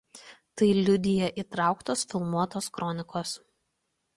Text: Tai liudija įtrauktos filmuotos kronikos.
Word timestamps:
Tai 0.61 0.69
liudija 0.77 1.27
įtrauktos 1.43 2.07
filmuotos 2.15 2.71
kronikos. 2.79 3.37